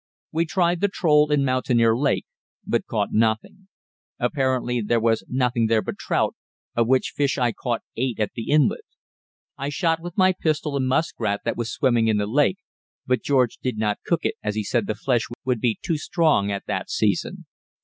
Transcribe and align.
We 0.31 0.45
tried 0.47 0.81
the 0.81 0.87
troll 0.87 1.31
in 1.31 1.45
Mountaineer 1.45 1.95
Lake, 1.95 2.25
but 2.65 2.87
caught 2.87 3.09
nothing. 3.11 3.67
Apparently 4.17 4.81
there 4.81 4.99
was 4.99 5.23
nothing 5.29 5.67
there 5.67 5.83
but 5.83 5.99
trout, 5.99 6.33
of 6.75 6.87
which 6.87 7.13
fish 7.15 7.37
I 7.37 7.51
caught 7.51 7.83
eight 7.95 8.19
at 8.19 8.31
the 8.33 8.49
inlet. 8.49 8.81
I 9.59 9.69
shot 9.69 9.99
with 10.01 10.17
my 10.17 10.33
pistol 10.33 10.75
a 10.75 10.79
muskrat 10.79 11.41
that 11.45 11.55
was 11.55 11.71
swimming 11.71 12.07
in 12.07 12.17
the 12.17 12.25
lake, 12.25 12.57
but 13.05 13.21
George 13.21 13.59
did 13.59 13.77
not 13.77 13.99
cook 14.03 14.25
it, 14.25 14.33
as 14.41 14.55
he 14.55 14.63
said 14.63 14.87
the 14.87 14.95
flesh 14.95 15.25
would 15.45 15.59
be 15.61 15.77
too 15.79 15.97
strong 15.97 16.49
at 16.49 16.65
that 16.65 16.89
season. 16.89 17.45